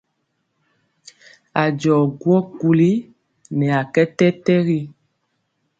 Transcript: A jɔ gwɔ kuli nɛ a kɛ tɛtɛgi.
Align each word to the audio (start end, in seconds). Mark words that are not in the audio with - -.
A 1.61 1.63
jɔ 1.79 1.95
gwɔ 2.19 2.37
kuli 2.57 2.91
nɛ 3.57 3.67
a 3.79 3.81
kɛ 3.93 4.03
tɛtɛgi. 4.17 4.79